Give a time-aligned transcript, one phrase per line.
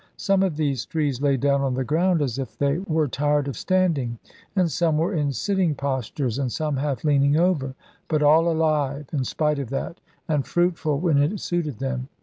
[0.17, 3.55] Some of these trees lay down on the ground, as if they wore tired of
[3.55, 4.17] standing,
[4.55, 7.75] and some were in sitting postures, and some half leaning over;
[8.07, 12.07] but all alive, in spite of that, and fruitful when it suited them.